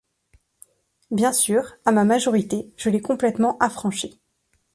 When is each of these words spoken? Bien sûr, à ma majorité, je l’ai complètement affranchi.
Bien 1.11 1.31
sûr, 1.31 1.75
à 1.85 1.91
ma 1.91 2.05
majorité, 2.05 2.73
je 2.75 2.89
l’ai 2.89 3.01
complètement 3.01 3.55
affranchi. 3.59 4.19